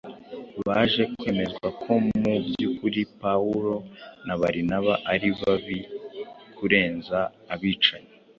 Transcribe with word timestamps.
baje 0.67 1.03
kwemezwa 1.17 1.67
ko 1.83 1.91
mu 2.05 2.33
by’ukuri 2.47 3.01
Pawulo 3.21 3.75
na 4.25 4.33
Barinaba 4.41 4.93
ari 5.13 5.29
babi 5.39 5.79
kurenza 6.57 7.19
abicanyi 7.53 8.11